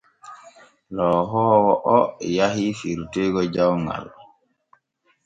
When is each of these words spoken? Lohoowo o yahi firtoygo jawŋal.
Lohoowo 0.95 1.69
o 1.97 1.99
yahi 2.35 2.67
firtoygo 2.79 3.41
jawŋal. 3.53 4.05